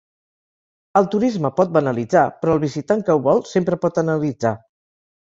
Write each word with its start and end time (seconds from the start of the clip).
El 0.99 1.09
turisme 1.15 1.51
pot 1.59 1.75
banalitzar, 1.75 2.23
però 2.39 2.55
el 2.57 2.61
visitant 2.63 3.03
que 3.09 3.17
ho 3.19 3.21
vol, 3.27 3.43
sempre 3.51 3.79
pot 3.83 4.01
analitzar. 4.03 4.55